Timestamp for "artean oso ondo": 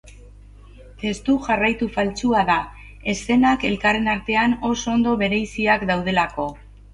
4.15-5.15